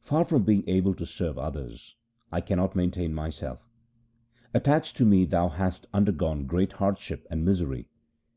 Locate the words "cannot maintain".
2.40-3.14